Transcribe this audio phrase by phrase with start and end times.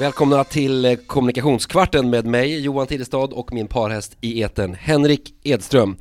[0.00, 5.96] Välkomna till eh, Kommunikationskvarten med mig, Johan Tidestad och min parhäst i eten Henrik Edström.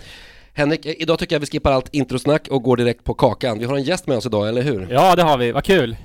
[0.54, 3.60] Henrik, eh, idag tycker jag vi skippar allt introsnack och går direkt på kakan.
[3.60, 4.88] Vi har en gäst med oss idag, eller hur?
[4.92, 5.52] Ja, det har vi.
[5.52, 5.98] Vad kul!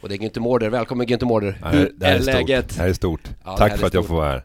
[0.00, 0.68] Och det är Günther Mårder.
[0.68, 1.58] Välkommen Günther Mårder.
[1.72, 2.64] Hur det här är, är läget?
[2.64, 2.76] Stort.
[2.76, 3.28] Det här är stort.
[3.44, 4.08] Ja, Tack här är för att jag stort.
[4.08, 4.44] får vara här.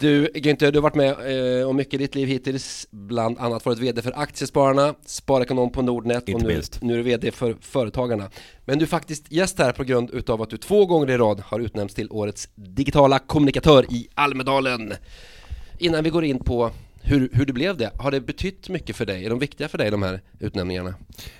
[0.00, 2.86] Du Günther, du har varit med eh, om mycket i ditt liv hittills.
[2.90, 6.82] Bland annat varit VD för Aktiespararna, sparekonom på Nordnet Inte och nu, minst.
[6.82, 8.30] nu är du VD för Företagarna.
[8.64, 11.40] Men du är faktiskt gäst här på grund utav att du två gånger i rad
[11.40, 14.92] har utnämnts till årets digitala kommunikatör i Almedalen.
[15.78, 16.70] Innan vi går in på
[17.02, 19.24] hur, hur det blev det, har det betytt mycket för dig?
[19.24, 20.94] Är de viktiga för dig de här utnämningarna?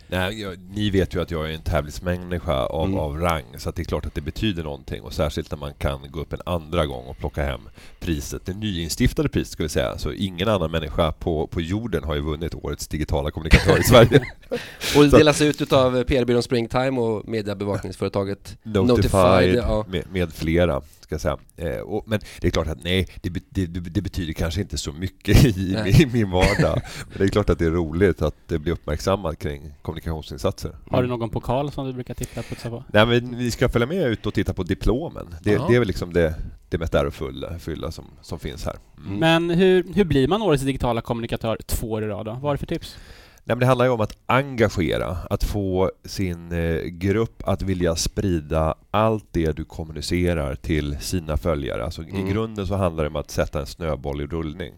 [0.08, 2.98] Nej, jag, ni vet ju att jag är en tävlingsmänniska av, Mm.
[2.98, 5.02] av rang, så det är klart att det betyder någonting.
[5.02, 7.60] Och särskilt när man kan gå upp en andra gång och plocka hem
[8.00, 9.98] priset, det nyinstiftade priset ska vi säga.
[9.98, 14.20] Så ingen annan människa på, på jorden har ju vunnit årets digitala kommunikatör i Sverige.
[14.96, 19.84] Och det delas ut utav PR-byrån Springtime och mediebevakningsföretaget Notified, ja.
[19.88, 21.38] med, med flera, ska säga.
[21.56, 24.92] Eh, och, men det är klart att nej, det, det, det betyder kanske inte så
[24.92, 26.82] mycket i, i min vardag.
[27.08, 30.76] Men det är klart att det är roligt att det blir uppmärksammat kring kommunikationsinsatser.
[30.90, 32.70] Har du någon pokal som du brukar titta på?
[32.70, 32.84] på?
[32.92, 35.34] Nej, men vi ska följa med ut och titta på diplomen.
[35.42, 36.34] Det, det är väl liksom det,
[36.68, 38.76] det mest ärofulla fylla som, som finns här.
[39.06, 39.18] Mm.
[39.18, 42.32] Men hur, hur blir man årets digitala kommunikatör två år i rad då?
[42.32, 42.96] Vad har du för tips?
[43.50, 47.96] Nej, men det handlar ju om att engagera, att få sin eh, grupp att vilja
[47.96, 51.84] sprida allt det du kommunicerar till sina följare.
[51.84, 52.26] Alltså, Mm.
[52.26, 54.72] I grunden så handlar det om att sätta en snöboll i rullning.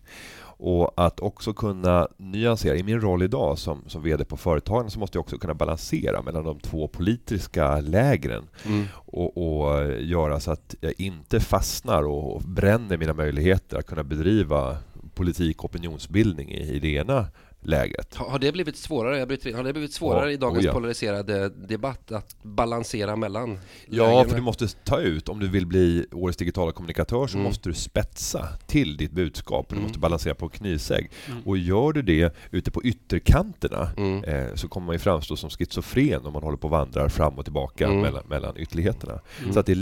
[0.45, 2.77] Och att också kunna nyansera.
[2.77, 6.23] I min roll idag som, som VD på Företagen så måste jag också kunna balansera
[6.23, 8.45] mellan de två politiska lägren.
[8.67, 8.85] Mm.
[8.95, 14.77] och, och göra så att jag inte fastnar och bränner mina möjligheter att kunna bedriva
[15.15, 17.27] politik och opinionsbildning i, i det ena
[17.65, 18.15] läget.
[18.15, 20.65] Har det blivit svårare, jag bryter in, har det blivit svårare Ja, i dagens oh
[20.65, 20.73] ja.
[20.73, 24.29] polariserade debatt att balansera mellan Ja, lägena?
[24.29, 27.45] för du måste ta ut, om du vill bli årets digitala kommunikatör så Mm.
[27.45, 29.67] måste du spetsa till ditt budskap.
[29.69, 29.83] Du Mm.
[29.83, 31.11] måste balansera på knivsägg.
[31.29, 31.43] Mm.
[31.45, 34.25] Och gör du det ute på ytterkanterna Mm.
[34.25, 37.35] eh, så kommer man ju framstå som schizofren om man håller på och vandrar fram
[37.39, 38.01] och tillbaka Mm.
[38.01, 39.21] mellan, mellan ytterligheterna.
[39.41, 39.53] Mm.
[39.53, 39.77] Så att det är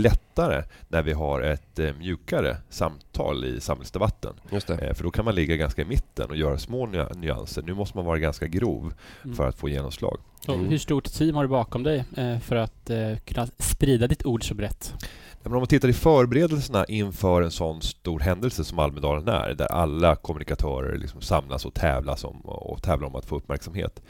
[0.48, 4.32] lättare när vi har ett eh, mjukare samtal i samhällsdebatten.
[4.52, 4.74] Just det.
[4.78, 7.62] Eh, För då kan man ligga ganska i mitten och göra små ny- nyanser.
[7.62, 9.36] Nu måste man vara ganska grov Mm.
[9.36, 10.18] för att få genomslag.
[10.48, 10.68] Mm.
[10.68, 12.90] Hur stort team har du bakom dig eh, för att
[13.24, 14.94] kunna sprida ditt ord så brett?
[15.42, 19.66] Men om man tittar i förberedelserna inför en sån stor händelse som Almedalen är, där
[19.66, 24.02] alla kommunikatörer liksom samlas och tävlas om, och tävlar om att få uppmärksamhet,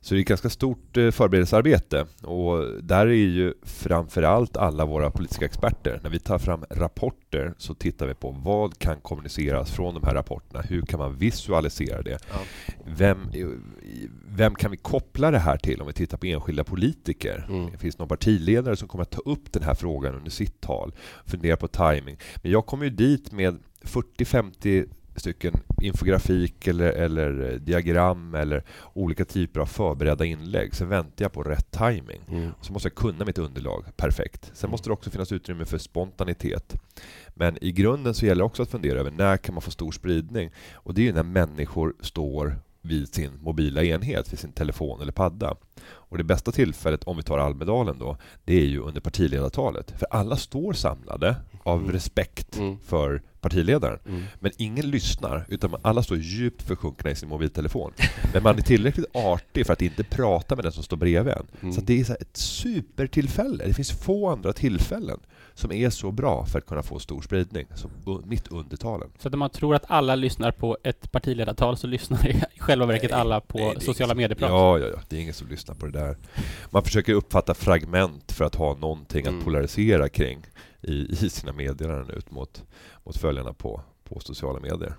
[0.00, 2.06] så det är ett ganska stort eh, förberedelsearbete.
[2.22, 6.00] Och där är ju framförallt alla våra politiska experter.
[6.02, 10.14] När vi tar fram rapporter så tittar vi på vad kan kommuniceras från de här
[10.14, 10.62] rapporterna?
[10.62, 12.18] Hur kan man visualisera det?
[12.30, 12.38] Ja.
[12.84, 13.30] Vem,
[14.26, 17.46] vem kan vi koppla det här till om vi tittar på enskilda politiker?
[17.48, 17.70] Mm.
[17.70, 20.92] Det finns någon partiledare som kommer att ta upp den här frågan under sitt tal,
[21.26, 22.16] fundera på timing.
[22.42, 29.24] Men jag kommer ju dit med 40-50 stycken infografik eller, eller eh, diagram eller olika
[29.24, 30.74] typer av förberedda inlägg.
[30.74, 32.20] Sen väntar jag på rätt timing.
[32.28, 32.50] Mm.
[32.60, 34.50] Så måste jag kunna mitt underlag perfekt.
[34.54, 36.74] Sen måste det också finnas utrymme för spontanitet.
[37.34, 39.92] Men i grunden så gäller det också att fundera över när kan man få stor
[39.92, 40.50] spridning?
[40.74, 45.12] Och det är ju när människor står vid sin mobila enhet, vid sin telefon eller
[45.12, 45.56] padda.
[45.84, 49.90] Och det bästa tillfället, om vi tar Almedalen då, det är ju under partiledartalet.
[49.90, 51.36] För alla står samlade
[51.68, 51.92] av Mm.
[51.92, 52.76] respekt Mm.
[52.86, 53.98] för partiledaren.
[54.08, 54.22] Mm.
[54.40, 57.92] Men ingen lyssnar, utan alla står djupt försjunkna i sin mobiltelefon.
[58.32, 61.46] Men man är tillräckligt artig för att inte prata med den som står bredvid en.
[61.60, 61.72] Mm.
[61.74, 63.66] Så det är så ett supertillfälle.
[63.66, 65.20] Det finns få andra tillfällen
[65.54, 67.90] som är så bra för att kunna få stor spridning som
[68.24, 69.08] mitt under talen.
[69.18, 72.86] Så att om man tror att alla lyssnar på ett partiledartal så lyssnar i själva
[72.86, 74.50] verket Nej, alla på nej, sociala medieprat.
[74.50, 75.00] Ja, ja, ja.
[75.08, 76.16] Det är ingen som lyssnar på det där.
[76.70, 79.38] Man försöker uppfatta fragment för att ha någonting Mm.
[79.38, 80.38] att polarisera kring
[80.82, 82.64] i, i sina meddelanden ut mot,
[83.04, 84.96] mot följarna på, på sociala medier.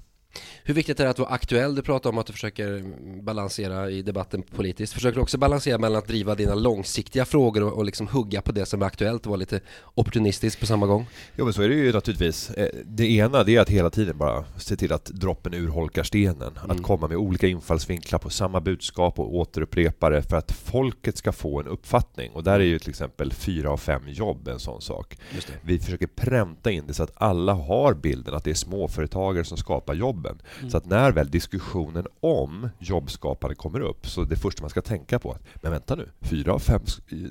[0.63, 1.75] Hur viktigt är det att vara aktuell?
[1.75, 2.83] Du pratar om att du försöker
[3.21, 4.93] balansera i debatten politiskt.
[4.93, 8.51] Försöker du också balansera mellan att driva dina långsiktiga frågor och, och liksom hugga på
[8.51, 9.59] det som är aktuellt och vara lite
[9.93, 11.07] opportunistisk på samma gång?
[11.35, 12.49] Jo men så är det ju naturligtvis.
[12.49, 16.57] Eh, Det ena det är att hela tiden bara se till att droppen urholkar stenen.
[16.63, 16.71] Mm.
[16.71, 21.31] Att komma med olika infallsvinklar på samma budskap och återupprepa det för att folket ska
[21.31, 22.31] få en uppfattning.
[22.31, 25.17] Och där är ju till exempel fyra av fem jobb en sån sak.
[25.61, 29.57] Vi försöker pränta in det så att alla har bilden att det är småföretagare som
[29.57, 30.41] skapar jobben.
[30.59, 30.69] Mm.
[30.69, 35.19] Så att när väl diskussionen om jobbskapande kommer upp så det första man ska tänka
[35.19, 36.81] på att men vänta nu, fyra av fem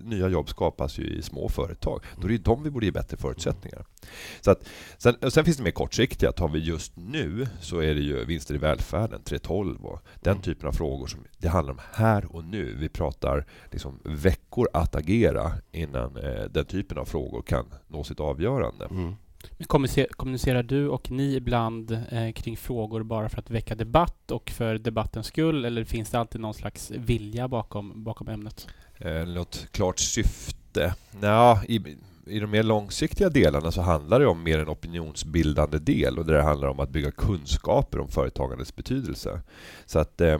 [0.04, 2.00] nya jobb skapas ju i små företag.
[2.16, 3.84] Då är det ju de vi borde ge bättre förutsättningar.
[4.40, 4.68] Så att,
[4.98, 6.32] sen, sen finns det mer kortsiktiga.
[6.32, 10.68] Tar vi just nu så är det ju vinster i välfärden, 3.12 och den typen
[10.68, 12.76] av frågor som det handlar om här och nu.
[12.78, 18.20] Vi pratar liksom veckor att agera innan eh, den typen av frågor kan nå sitt
[18.20, 18.84] avgörande.
[18.90, 19.14] Mm.
[19.58, 19.66] Men
[20.16, 24.78] kommunicerar du och ni ibland eh, kring frågor bara för att väcka debatt och för
[24.78, 28.66] debattens skull eller finns det alltid någon slags vilja bakom, bakom ämnet?
[28.98, 30.94] Eh, något klart syfte?
[31.20, 31.96] Nja, i,
[32.26, 36.34] i de mer långsiktiga delarna så handlar det om mer en opinionsbildande del och där
[36.34, 39.40] det handlar om att bygga kunskaper om företagandets betydelse.
[39.86, 40.38] Så att, eh,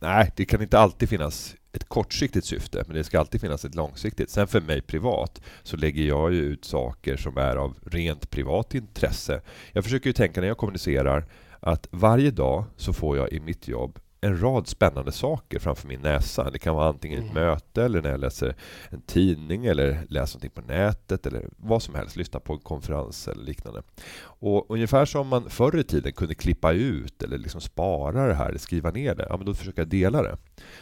[0.00, 3.74] nej, det kan inte alltid finnas ett kortsiktigt syfte, men det ska alltid finnas ett
[3.74, 4.30] långsiktigt.
[4.30, 8.74] Sen för mig privat så lägger jag ju ut saker som är av rent privat
[8.74, 9.40] intresse.
[9.72, 11.24] Jag försöker ju tänka när jag kommunicerar
[11.60, 16.00] att varje dag så får jag i mitt jobb en rad spännande saker framför min
[16.00, 16.50] näsa.
[16.50, 17.44] Det kan vara antingen ett Mm.
[17.44, 18.54] möte eller när jag läser
[18.90, 23.28] en tidning eller läser någonting på nätet eller vad som helst, lyssna på en konferens
[23.28, 23.82] eller liknande.
[24.22, 28.56] Och ungefär som man förr i tiden kunde klippa ut eller liksom spara det här,
[28.58, 30.36] skriva ner det, ja men då försöker jag dela det.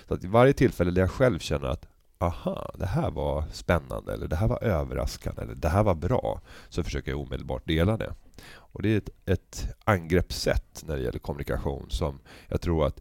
[0.08, 1.86] Så att i varje tillfälle där jag själv känner att
[2.18, 6.40] aha, det här var spännande eller det här var överraskande eller det här var bra,
[6.68, 8.14] så försöker jag omedelbart dela det.
[8.72, 13.00] Och det är ett, ett angreppssätt när det gäller kommunikation som jag tror att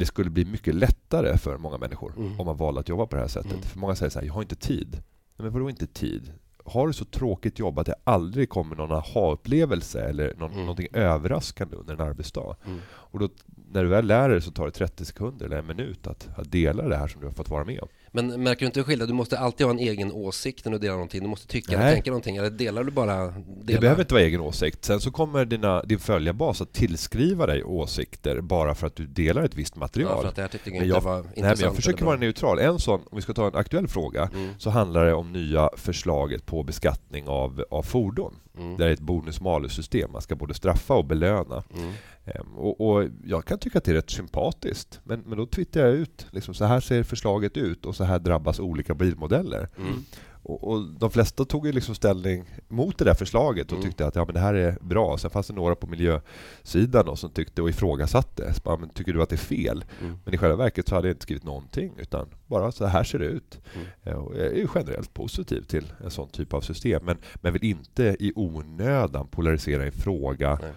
[0.00, 2.40] det skulle bli mycket lättare för många människor Mm.
[2.40, 3.52] om man valde att jobba på det här sättet.
[3.52, 3.62] Mm.
[3.62, 4.88] För många säger så här, jag har inte tid.
[4.92, 5.02] Nej,
[5.44, 6.32] men vadå inte tid?
[6.64, 10.60] Har du så tråkigt jobb att det aldrig kommer någon aha-upplevelse eller någon, Mm.
[10.62, 12.56] någonting överraskande under en arbetsdag?
[12.66, 12.78] Mm.
[12.88, 13.28] Och då,
[13.72, 16.50] när du väl lär dig så tar det 30 sekunder eller en minut att, att
[16.52, 17.88] dela det här som du har fått vara med om.
[18.12, 19.08] Men märker du inte skillnad?
[19.08, 21.22] Du måste alltid ha en egen åsikt när du delar någonting.
[21.22, 21.94] Du måste tycka eller Nej.
[21.94, 22.36] tänka någonting.
[22.36, 23.32] Eller delar du bara Det
[23.64, 23.80] delar?
[23.80, 24.84] behöver inte vara egen åsikt.
[24.84, 29.42] Sen så kommer dina, din följarbas att tillskriva dig åsikter bara för att du delar
[29.42, 30.12] ett visst material.
[30.16, 31.58] Ja, för att det här tyckte jag inte jag- var Nej, intressant.
[31.58, 32.58] men jag försöker eller vara neutral.
[32.58, 34.50] En sån, om vi ska ta en aktuell fråga, Mm.
[34.58, 38.34] så handlar det om nya förslaget på beskattning av, av fordon.
[38.58, 38.76] Mm.
[38.76, 40.12] Det är ett bonus-malus-system.
[40.12, 41.62] Man ska både straffa och belöna.
[41.74, 41.92] Mm.
[42.34, 45.00] Ehm, Och, och jag kan tycka att det är rätt sympatiskt.
[45.04, 48.18] Men, men då twittrar jag ut, liksom, så här ser förslaget ut och så här
[48.18, 49.68] drabbas olika bilmodeller.
[49.78, 50.04] Mm.
[50.42, 53.82] Och, och de flesta tog ju liksom ställning mot det där förslaget och Mm.
[53.88, 55.18] tyckte att ja, men det här är bra.
[55.18, 58.54] Sen fanns det några på miljösidan då, som tyckte och ifrågasatte.
[58.54, 59.84] Så bara, men tycker du att det är fel?
[60.00, 60.18] Mm.
[60.24, 63.18] Men i själva verket så hade jag inte skrivit någonting utan bara så här ser
[63.18, 63.58] det ut.
[63.74, 63.86] Mm.
[64.02, 67.52] Eh, Och jag är ju generellt positiv till en sån typ av system men, men
[67.52, 70.72] vill inte i onödan polarisera en fråga Nej.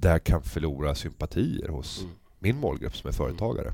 [0.00, 2.12] Där jag kan förlora sympatier hos Mm.
[2.38, 3.72] min målgrupp som är företagare.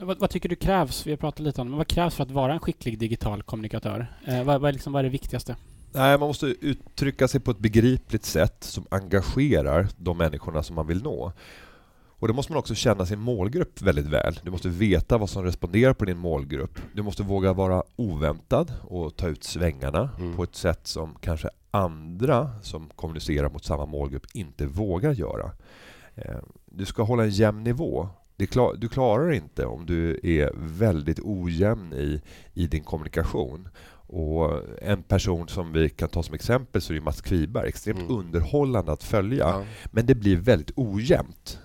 [0.00, 1.06] Vad, vad tycker du krävs?
[1.06, 3.42] Vi har pratat lite om det, men vad krävs för att vara en skicklig digital
[3.42, 4.06] kommunikatör?
[4.26, 5.56] Eh, vad, vad, är liksom, vad är det viktigaste?
[5.92, 10.86] Nej, man måste uttrycka sig på ett begripligt sätt som engagerar de människorna som man
[10.86, 11.32] vill nå.
[12.20, 14.40] Och då måste man också känna sin målgrupp väldigt väl.
[14.42, 16.78] Du måste veta vad som responderar på din målgrupp.
[16.94, 20.36] Du måste våga vara oväntad och ta ut svängarna Mm.
[20.36, 25.50] på ett sätt som kanske andra som kommunicerar mot samma målgrupp inte vågar göra.
[26.14, 26.36] Eh,
[26.66, 28.08] Du ska hålla en jämn nivå.
[28.76, 32.22] Du klarar inte om du är väldigt ojämn i,
[32.54, 33.68] i din kommunikation.
[34.10, 37.68] Och en person som vi kan ta som exempel så är Mats Kviberg.
[37.68, 38.16] Extremt Mm.
[38.16, 39.38] underhållande att följa.
[39.48, 39.64] Ja.
[39.86, 41.58] Men det blir väldigt ojämnt.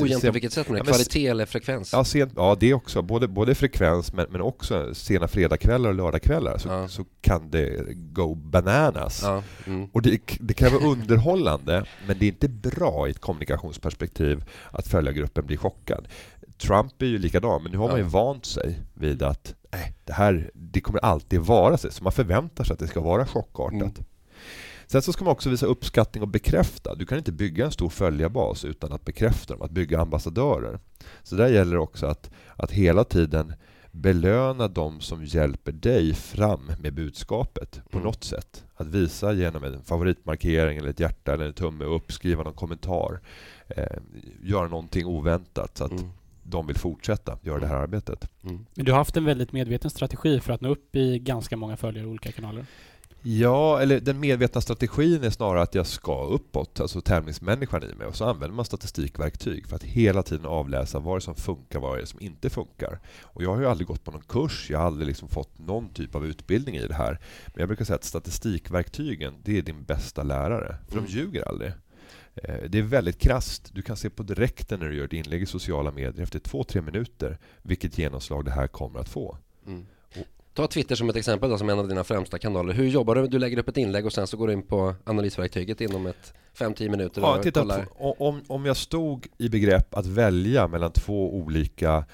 [0.00, 0.66] Ojämnt på vilket sätt?
[0.70, 1.92] Ja, Kvalitet eller frekvens?
[1.92, 3.02] Ja, sent, ja, det också.
[3.02, 6.88] Både, både frekvens men, men också sena fredagskvällar och lördagskvällar så, Ja.
[6.88, 9.20] så kan det go bananas.
[9.22, 9.42] Ja.
[9.66, 9.88] Mm.
[9.92, 14.88] Och det, det kan vara underhållande men det är inte bra i ett kommunikationsperspektiv att
[14.88, 16.08] följargruppen blir chockad.
[16.58, 20.12] Trump är ju likadan, men nu har man ju vant sig vid att nej, det
[20.12, 21.90] här det kommer alltid vara så.
[21.90, 23.72] Så man förväntar sig att det ska vara chockartat.
[23.72, 23.92] Mm.
[24.86, 26.94] Sen så ska man också visa uppskattning och bekräfta.
[26.94, 30.78] Du kan inte bygga en stor följarbas utan att bekräfta dem, att bygga ambassadörer.
[31.22, 33.52] Så där gäller det också att, att hela tiden
[33.92, 38.06] belöna de som hjälper dig fram med budskapet på Mm.
[38.06, 38.64] något sätt.
[38.76, 43.20] Att visa genom en favoritmarkering eller ett hjärta eller en tumme upp, skriva någon kommentar.
[43.68, 43.84] Eh,
[44.42, 46.04] göra någonting oväntat så att Mm.
[46.42, 48.30] de vill fortsätta göra det här arbetet.
[48.44, 48.66] Mm.
[48.74, 51.76] Men du har haft en väldigt medveten strategi för att nå upp i ganska många
[51.76, 52.66] följare i olika kanaler.
[53.28, 58.06] Ja, eller den medvetna strategin är snarare att jag ska uppåt, alltså tävlingsmänniskan i mig.
[58.06, 61.80] Och så använder man statistikverktyg för att hela tiden avläsa vad det är som funkar,
[61.80, 63.00] vad det är som inte funkar.
[63.22, 65.88] Och jag har ju aldrig gått på någon kurs, jag har aldrig liksom fått någon
[65.88, 67.18] typ av utbildning i det här.
[67.46, 70.76] Men jag brukar säga att statistikverktygen, det är din bästa lärare.
[70.88, 71.04] För Mm.
[71.04, 71.72] de ljuger aldrig.
[72.34, 73.70] Eh, Det är väldigt krasst.
[73.74, 76.64] Du kan se på direkten när du gör ett inlägg i sociala medier efter två,
[76.64, 79.38] tre minuter vilket genomslag det här kommer att få.
[79.66, 79.86] Mm.
[80.56, 82.74] Ta Twitter som ett exempel då, som en av dina främsta kanaler.
[82.74, 83.26] Hur jobbar du?
[83.26, 86.34] Du lägger upp ett inlägg och sen så går du in på analysverktyget inom ett
[86.58, 91.34] 5-10 minuter Ja, och titta, om, om jag stod i begrepp att välja mellan två
[91.34, 92.04] olika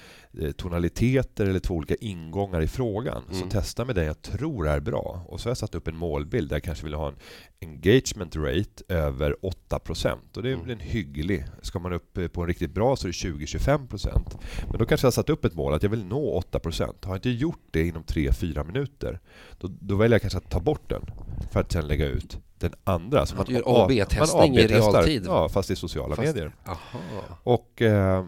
[0.57, 3.49] tonaliteter eller två olika ingångar i frågan så Mm.
[3.49, 5.25] testa med den jag tror är bra.
[5.27, 7.15] Och så har jag satt upp en målbild där jag kanske vill ha en
[7.61, 10.69] engagement rate över 8% och det är Mm.
[10.69, 11.45] en hygglig.
[11.61, 14.37] Ska man upp eh, på en riktigt bra så är det 20-25%.
[14.69, 17.05] Men då kanske jag har satt upp ett mål att jag vill nå 8%.
[17.05, 19.19] Har jag inte gjort det inom 3-4 minuter
[19.59, 21.05] då, då väljer jag kanske att ta bort den
[21.51, 23.25] för att sen lägga ut den andra.
[23.25, 25.23] Så Att du gör A och B-testning man i realtid.
[25.25, 26.55] Ja, fast i sociala Fast- medier.
[26.65, 26.99] Aha.
[27.43, 28.25] Och eh,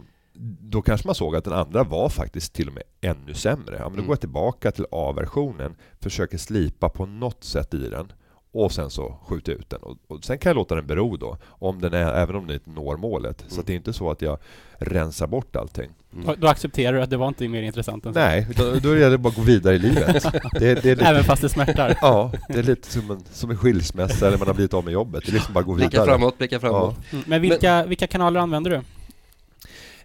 [0.61, 3.75] då kanske man såg att den andra var faktiskt till och med ännu sämre.
[3.79, 4.05] Ja, men då Mm.
[4.07, 8.11] går jag tillbaka till A-versionen, försöker slipa på något sätt i den
[8.53, 9.79] och sen så skjuta ut den.
[9.81, 12.53] Och, och sen kan jag låta den bero då, om den är, även om den
[12.53, 13.39] inte når målet.
[13.47, 13.59] Så Mm.
[13.59, 14.37] att det är inte så att jag
[14.77, 15.89] rensar bort allting.
[16.25, 18.19] Då, då accepterar du att det var inte mer intressant än så?
[18.19, 20.23] Nej, utan då gäller det bara att gå vidare i livet.
[20.59, 21.97] Det, det är lite, Även fast det smärtar?
[22.01, 24.93] Ja, det är lite som en, som en skilsmässa eller man har blivit av med
[24.93, 25.23] jobbet.
[25.25, 26.05] Det är liksom bara att gå Blicka vidare.
[26.05, 26.97] framåt, blicka framåt.
[27.11, 27.23] Mm.
[27.27, 28.81] Men vilka, vilka kanaler använder du?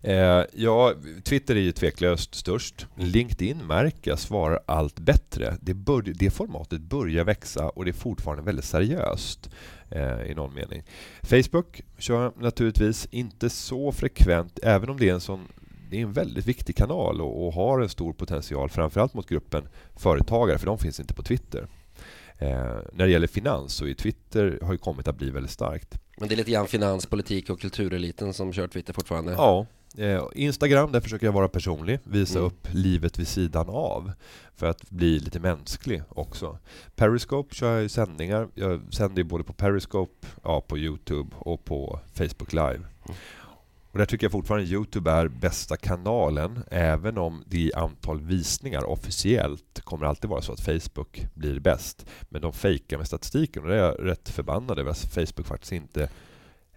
[0.02, 2.86] Eh, ja, Twitter är ju tveklöst störst.
[2.96, 5.56] LinkedIn märker jag svarar allt bättre.
[5.60, 9.50] Det, bör, det formatet börjar växa och det är fortfarande väldigt seriöst
[9.90, 10.82] eh, i någon mening.
[11.22, 15.48] Facebook kör jag naturligtvis inte så frekvent, även om det är en sån
[15.90, 19.68] det är en väldigt viktig kanal och, och har en stor potential, framförallt mot gruppen
[19.96, 21.66] företagare, för de finns inte på Twitter.
[22.38, 22.48] Eh,
[22.92, 25.98] när det gäller finans så är Twitter har ju kommit att bli väldigt starkt.
[26.18, 29.32] Men det är lite grann finans, politik och kultureliten som kör Twitter fortfarande.
[29.32, 29.66] Ja.
[29.98, 32.46] Eh, Instagram, där försöker jag vara personlig, visa Mm.
[32.46, 34.12] upp livet vid sidan av
[34.56, 36.58] för att bli lite mänsklig också.
[36.96, 38.48] Periscope kör jag i sändningar.
[38.54, 42.80] Jag sänder ju både på Periscope, ja, på Youtube och på Facebook Live.
[43.92, 48.84] Och där tycker jag fortfarande Youtube är bästa kanalen, även om det i antal visningar
[48.84, 52.06] officiellt kommer alltid vara så att Facebook blir bäst.
[52.28, 55.72] Men de fejkar med statistiken och det är jag rätt förbannad över att Facebook faktiskt
[55.72, 56.08] inte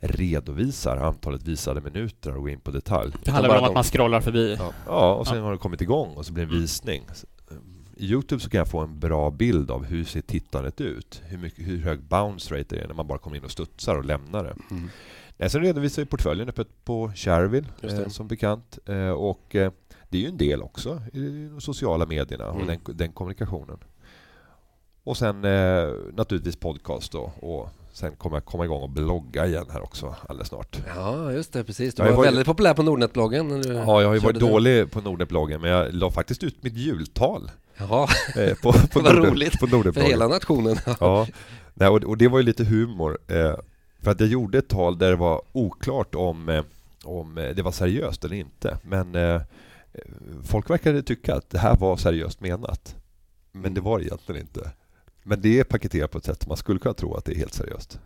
[0.03, 3.13] redovisar antalet visade minuter och går in på detalj.
[3.24, 4.55] Det handlar bara väl om att de- man scrollar förbi?
[4.60, 7.03] Ja, ja och sen har det kommit igång och så blir det en visning.
[7.98, 11.22] I Youtube så kan jag få en bra bild av hur ser tittandet ut?
[11.25, 13.95] Hur, mycket, hur hög bounce rate är det när man bara kommer in och studsar
[13.95, 14.55] och lämnar det?
[14.72, 14.89] Mm.
[15.38, 18.79] Nej, sen redovisar vi portföljen öppet på Shareville, eh, som bekant.
[18.86, 19.72] Eh, och eh,
[20.10, 22.67] det är ju en del också i de sociala medierna och Mm.
[22.86, 23.77] den, den kommunikationen.
[25.03, 27.31] Och sen eh, naturligtvis podcast då.
[27.39, 30.77] Och sen kommer jag komma igång och blogga igen här också alldeles snart.
[30.95, 31.95] Ja, just det, precis.
[31.95, 33.63] Du Ja, jag var var väldigt populär på Nordnet-bloggen.
[33.65, 34.50] Ja, jag har ju varit den.
[34.50, 38.07] dålig på Nordnet-bloggen men jag la faktiskt ut mitt jultal Ja,
[38.38, 39.59] eh, på, på, Vad Nordnet- roligt.
[39.59, 40.77] på för hela nationen.
[41.00, 41.27] Ja,
[41.73, 43.19] Nej, och, och det var ju lite humor.
[43.27, 43.55] Eh,
[44.01, 46.63] för att jag gjorde ett tal där det var oklart om, eh,
[47.03, 48.77] om eh, det var seriöst eller inte.
[48.83, 49.15] Men
[50.43, 52.95] folk verkade tycka att det här var seriöst menat.
[53.51, 54.71] Men det var det egentligen inte.
[55.23, 57.37] Men det är paketerat på ett sätt som man skulle kunna tro att det är
[57.37, 57.99] helt seriöst.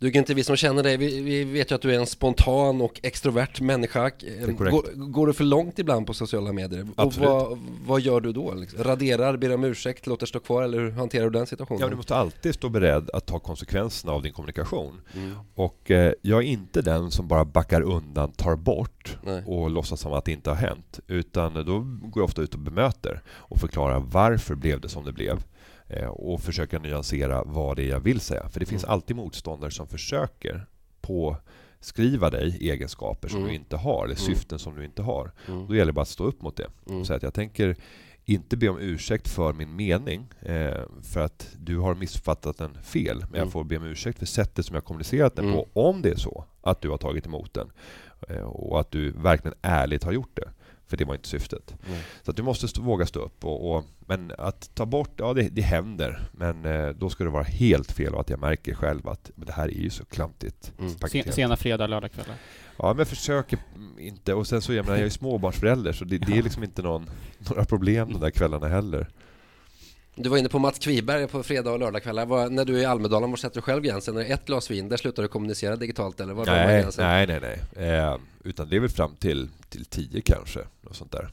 [0.00, 2.80] Du inte vi som känner dig, vi, vi vet ju att du är en spontan
[2.80, 4.10] och extrovert människa.
[4.46, 6.86] Går, går du för långt ibland på sociala medier?
[6.96, 7.28] Absolut.
[7.28, 8.54] Och vad, vad gör du då?
[8.54, 8.84] Liksom?
[8.84, 11.80] Raderar, ber om ursäkt, låter stå kvar eller hur hanterar du den situationen?
[11.80, 15.00] Ja, du måste alltid stå beredd att ta konsekvenserna av din kommunikation.
[15.14, 15.34] mm.
[15.54, 19.42] Och eh, jag är inte den som bara backar undan, tar bort Nej.
[19.46, 21.00] och låtsas som att det inte har hänt.
[21.06, 25.12] Utan då går jag ofta ut och bemöter och förklarar varför blev det som det
[25.12, 25.42] blev.
[25.88, 28.48] Eh, och försöker nyansera vad det är jag vill säga.
[28.48, 28.92] För det finns Mm.
[28.92, 30.66] alltid motståndare som försöker
[31.00, 33.48] påskriva dig egenskaper som Mm.
[33.48, 34.34] du inte har, eller Mm.
[34.34, 35.30] syften som du inte har.
[35.48, 35.66] Mm.
[35.66, 36.66] Då gäller det bara att stå upp mot det.
[36.88, 37.04] Mm.
[37.04, 37.76] Säga att jag tänker
[38.24, 43.16] inte be om ursäkt för min mening, eh, för att du har missuppfattat den fel.
[43.18, 43.38] Men Mm.
[43.40, 45.56] jag får be om ursäkt för sättet som jag kommunicerat den Mm.
[45.56, 47.70] på, om det är så att du har tagit emot den.
[48.28, 50.48] Eh, och att du verkligen ärligt har gjort det.
[50.88, 51.74] För det var inte syftet.
[51.86, 52.00] Mm.
[52.22, 53.44] Så du måste stå, våga stå upp.
[53.44, 56.28] Och, och, men att ta bort, ja det, det händer.
[56.32, 59.52] Men eh, då ska det vara helt fel och att jag märker själv att det
[59.52, 60.98] här är ju så klantigt Mm.
[60.98, 62.34] Sen, sena fredag, lördagskvällar?
[62.76, 63.58] Ja, men jag försöker
[63.98, 64.34] inte.
[64.34, 67.10] Och sen så, jag menar, jag är småbarnsförälder så det, det är liksom inte någon,
[67.38, 69.08] några problem de där kvällarna heller.
[70.20, 72.26] Du var inne på Mats Kviberg på fredag och lördagskvällar.
[72.26, 74.16] Vad- När du är i Almedalen, var sätter du själv gränsen?
[74.16, 77.60] Är det ett glas vin, där slutar du kommunicera digitalt eller var Nej, nej, nej.
[77.76, 77.88] nej.
[77.98, 80.60] Eh, utan det är väl fram till, till tio kanske.
[80.80, 81.28] Något sånt där.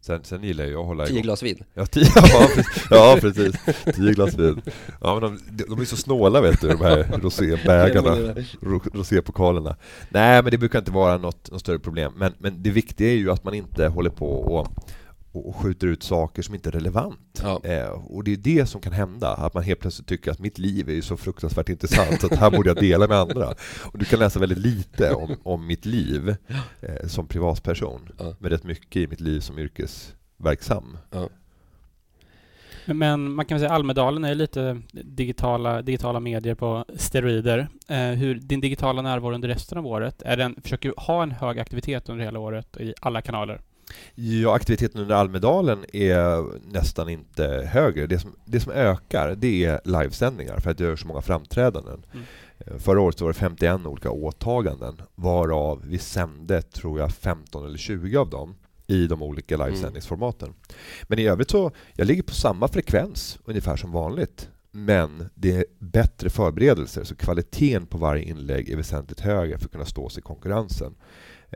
[0.00, 1.22] Sen, sen gillar jag att hålla Tio igång.
[1.22, 1.64] glas vin?
[1.74, 2.86] Ja, tio, ja, precis.
[2.90, 3.54] ja, precis.
[3.96, 4.62] Tio glas vin.
[5.00, 8.34] Ja, men de, de är så snåla vet du, de här rosébägarna.
[8.60, 9.76] ro- rosépokalerna.
[10.08, 12.12] Nej, men det brukar inte vara något, något större problem.
[12.16, 14.68] Men, men det viktiga är ju att man inte håller på och,
[15.36, 17.42] och, skjuter ut saker som inte är relevant.
[17.42, 17.60] Ja.
[17.64, 20.58] Eh, och det är det som kan hända, att man helt plötsligt tycker att mitt
[20.58, 23.54] liv är ju så fruktansvärt intressant så att här borde jag dela med andra.
[23.92, 26.36] Och du kan läsa väldigt lite om, om mitt liv
[26.80, 28.34] eh, som privatperson, Ja.
[28.38, 30.98] men rätt mycket i mitt liv som yrkesverksam.
[32.84, 37.68] Men, men man kan väl säga Almedalen är lite digitala, digitala medier på steroider.
[37.88, 41.30] Eh, hur din digitala närvaro under resten av året, är den, försöker du ha en
[41.30, 43.60] hög aktivitet under hela året i alla kanaler?
[44.14, 48.06] Ja, aktiviteten under Almedalen är nästan inte högre.
[48.06, 52.06] Det som, det som ökar det är livesändningar för att jag gör så många framträdanden.
[52.12, 52.24] Mm.
[52.58, 57.66] Eh, Förra året så var det 51 olika åtaganden varav vi sände, tror jag, 15
[57.66, 58.54] eller 20 av dem
[58.86, 60.54] i de olika livesändningsformaten.
[61.02, 65.64] Men i övrigt så, jag ligger på samma frekvens ungefär som vanligt Men det är
[65.78, 70.20] bättre förberedelser, så kvaliteten på varje inlägg är väsentligt högre för att kunna stå sig
[70.20, 70.94] i konkurrensen.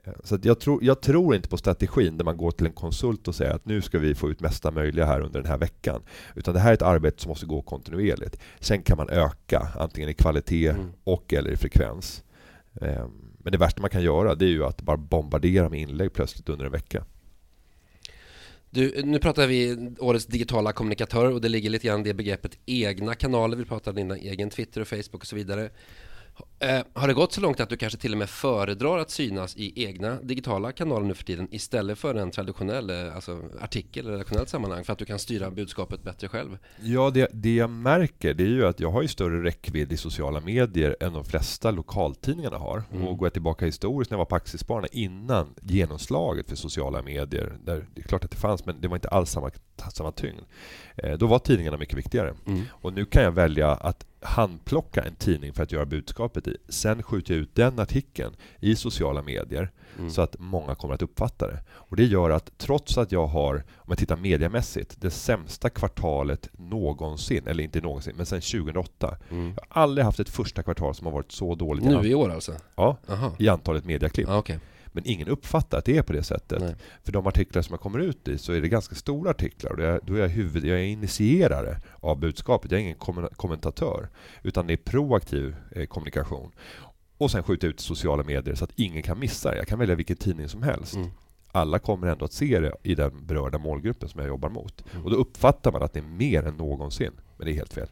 [0.05, 3.29] Eh, så jag, tror, jag tror inte på strategin där man går till en konsult
[3.29, 6.03] och säger att nu ska vi få ut mesta möjliga här under den här veckan.
[6.35, 8.37] Utan det här är ett arbete som måste gå kontinuerligt.
[8.61, 10.93] Sen kan man öka, antingen i kvalitet mm.
[11.05, 12.25] och eller i frekvens.
[12.81, 16.12] Ehm, men det värsta man kan göra det är ju att bara bombardera med inlägg
[16.12, 17.05] plötsligt under en vecka.
[18.73, 23.15] Du, nu pratar vi årets digitala kommunikatör och det ligger lite grann det begreppet egna
[23.15, 23.57] kanaler.
[23.57, 25.71] Vi pratar om din egen Twitter och Facebook och så vidare.
[26.63, 29.57] Eh, har det gått så långt att du kanske till och med föredrar att synas
[29.57, 34.13] i egna digitala kanaler nu för tiden istället för en traditionell eh, alltså artikel eller
[34.13, 36.59] redaktionellt sammanhang för att du kan styra budskapet bättre själv?
[36.81, 39.97] Ja, det, det jag märker det är ju att jag har ju större räckvidd i
[39.97, 42.83] sociala medier än de flesta lokaltidningarna har.
[42.93, 43.09] Mm.
[43.09, 47.53] Och går jag tillbaka historiskt när jag var på Aktiespararna innan genomslaget för sociala medier,
[47.65, 49.51] där det är klart att det fanns, men det var inte alls samma,
[49.93, 50.41] samma tyngd.
[50.97, 52.35] Eh, då var tidningarna mycket viktigare.
[52.47, 52.63] Mm.
[52.71, 56.57] Och nu kan jag välja att handplocka en tidning för att göra budskapet i.
[56.69, 60.11] Sen skjuter jag ut den artikeln i sociala medier mm.
[60.11, 61.59] så att många kommer att uppfatta det.
[61.71, 66.49] Och Det gör att trots att jag har, om jag tittar mediamässigt, det sämsta kvartalet
[66.53, 69.17] någonsin, eller inte någonsin, men sedan 2008.
[69.31, 69.47] Mm.
[69.57, 71.85] Jag har aldrig haft ett första kvartal som har varit så dåligt.
[71.85, 72.53] Nu i år alltså?
[72.75, 73.33] Ja, Aha.
[73.39, 74.29] i antalet mediaklipp.
[74.29, 74.59] Ah, okay.
[74.92, 76.61] Men ingen uppfattar att det är på det sättet.
[76.61, 76.75] Nej.
[77.02, 79.70] För de artiklar som jag kommer ut i så är det ganska stora artiklar.
[79.70, 82.70] Och då är jag, huvud, jag är initierare av budskapet.
[82.70, 84.09] Jag är ingen kommentatör.
[84.42, 86.52] Utan det är proaktiv eh, kommunikation.
[87.18, 89.56] Och sen skjuta ut sociala medier så att ingen kan missa det.
[89.56, 90.94] Jag kan välja vilken tidning som helst.
[90.94, 91.09] Mm.
[91.52, 94.85] Alla kommer ändå att se det i den berörda målgruppen som jag jobbar mot.
[94.92, 95.04] Mm.
[95.04, 97.12] Och då uppfattar man att det är mer än någonsin.
[97.37, 97.88] Men det är helt fel.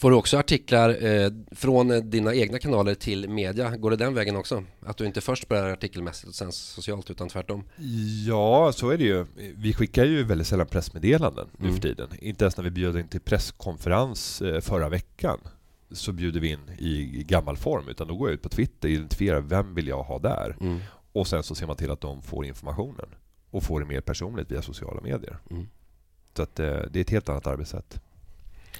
[0.00, 3.76] Får du också artiklar eh, från dina egna kanaler till media?
[3.76, 4.64] Går det den vägen också?
[4.80, 7.64] Att du inte först börjar artikelmässigt och sen socialt utan tvärtom?
[8.26, 9.26] Ja, så är det ju.
[9.56, 11.70] Vi skickar ju väldigt sällan pressmeddelanden mm.
[11.70, 12.08] nu för tiden.
[12.18, 15.38] Inte ens när vi bjöd in till presskonferens eh, förra veckan
[15.90, 17.88] så bjuder vi in i gammal form.
[17.88, 20.56] Utan då går jag ut på Twitter och identifierar vem vill jag ha där.
[20.60, 20.80] Mm.
[21.12, 23.06] Och sen så ser man till att de får informationen.
[23.50, 25.38] Och får det mer personligt via sociala medier.
[25.50, 25.68] Mm.
[26.36, 28.00] Så att, eh, det är ett helt annat arbetssätt.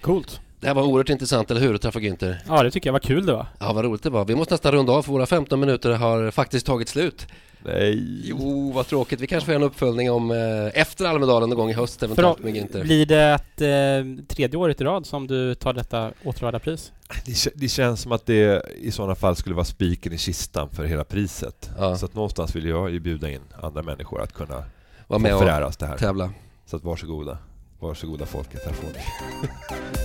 [0.01, 0.41] Coolt.
[0.61, 1.75] Det här var oerhört intressant, eller hur?
[1.75, 2.37] Att träffa Günther.
[2.49, 3.47] Ja, det tycker jag var kul det var.
[3.59, 4.25] Ja, vad roligt det var.
[4.25, 7.27] Vi måste nästan runda av för våra 15 minuter har faktiskt tagit slut.
[7.65, 8.23] Nej.
[8.25, 9.21] Jo, vad tråkigt.
[9.21, 12.39] Vi kanske får göra en uppföljning om eh, efter Almedalen någon gång i höst eventuellt
[12.39, 12.83] med Günther.
[12.83, 16.93] Blir det ett eh, tredje året i rad som du tar detta åtråvärda pris?
[17.27, 20.85] Det, det, känns som att det i sådana fall skulle vara spiken i kistan för
[20.85, 21.71] hela priset.
[21.79, 21.97] Ja.
[21.97, 24.65] Så att någonstans vill jag ju bjuda in andra människor att kunna
[25.07, 25.99] vara med och föräras det här.
[25.99, 26.31] tävla.
[26.67, 27.39] Så att varsågoda.
[27.81, 29.01] Varsågoda folket, här får ni.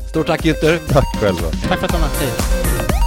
[0.09, 0.79] Stort tack Günther.
[0.87, 1.51] Tack själva.
[1.67, 2.09] Tack för att du var med.
[2.19, 3.04] Hej.